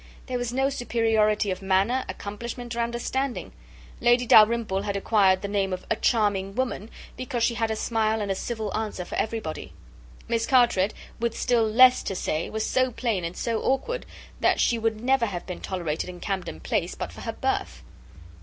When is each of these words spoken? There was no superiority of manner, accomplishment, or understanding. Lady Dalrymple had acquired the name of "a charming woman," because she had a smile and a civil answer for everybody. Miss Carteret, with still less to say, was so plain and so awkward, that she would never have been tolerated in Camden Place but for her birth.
There 0.25 0.39
was 0.39 0.51
no 0.51 0.71
superiority 0.71 1.51
of 1.51 1.61
manner, 1.61 2.05
accomplishment, 2.09 2.75
or 2.75 2.79
understanding. 2.79 3.51
Lady 3.99 4.25
Dalrymple 4.25 4.81
had 4.81 4.97
acquired 4.97 5.43
the 5.43 5.47
name 5.47 5.71
of 5.71 5.85
"a 5.91 5.95
charming 5.95 6.55
woman," 6.55 6.89
because 7.15 7.43
she 7.43 7.53
had 7.53 7.69
a 7.69 7.75
smile 7.75 8.19
and 8.19 8.31
a 8.31 8.33
civil 8.33 8.75
answer 8.75 9.05
for 9.05 9.13
everybody. 9.13 9.73
Miss 10.27 10.47
Carteret, 10.47 10.95
with 11.19 11.37
still 11.39 11.69
less 11.69 12.01
to 12.01 12.15
say, 12.15 12.49
was 12.49 12.65
so 12.65 12.89
plain 12.89 13.23
and 13.23 13.37
so 13.37 13.61
awkward, 13.61 14.07
that 14.39 14.59
she 14.59 14.79
would 14.79 15.01
never 15.03 15.27
have 15.27 15.45
been 15.45 15.61
tolerated 15.61 16.09
in 16.09 16.19
Camden 16.19 16.61
Place 16.61 16.95
but 16.95 17.13
for 17.13 17.21
her 17.21 17.33
birth. 17.33 17.83